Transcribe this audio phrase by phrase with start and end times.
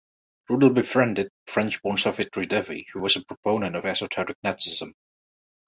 [0.49, 4.95] Rudel befriended French-born Savitri Devi who was a proponent of Esoteric Nazism.